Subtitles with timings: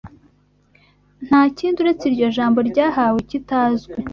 [1.25, 3.93] Ntakindi uretse iryo jambo ryahawe ikitazwi